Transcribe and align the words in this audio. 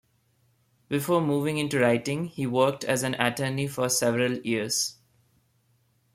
Before 0.89 1.21
moving 1.21 1.59
into 1.59 1.79
writing, 1.79 2.25
he 2.25 2.47
worked 2.47 2.83
as 2.83 3.03
an 3.03 3.13
attorney 3.21 3.67
for 3.67 3.87
several 3.87 4.39
years. 4.39 4.95